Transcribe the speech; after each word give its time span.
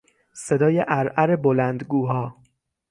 صدای 0.33 0.79
عرعر 0.79 1.35
بلندگوها 1.35 2.35